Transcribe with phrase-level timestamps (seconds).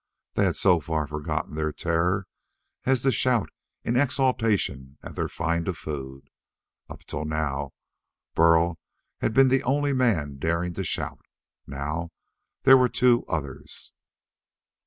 [0.33, 2.25] They had so far forgotten their terror
[2.85, 3.51] as to shout
[3.83, 6.23] in exultation at their find of food.
[6.89, 7.73] Up to now,
[8.33, 8.79] Burl
[9.19, 11.19] had been the only man daring to shout.
[11.67, 12.09] Now
[12.63, 13.91] there were two others.